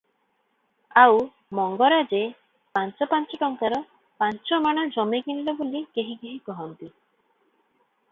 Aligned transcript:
ଆଉ 0.99 1.17
ମଙ୍ଗରାଜେ 1.57 2.21
ପାଞ୍ଚ 2.77 3.07
ପାଞ୍ଚ 3.11 3.39
ଟଙ୍କାରେ 3.43 3.81
ପାଞ୍ଚମାଣ 4.23 4.87
ଜମି 4.97 5.21
କିଣିଲେ 5.29 5.55
ବୋଲି 5.61 5.83
କେହିକେହି 5.99 6.35
କହନ୍ତି। 6.49 6.91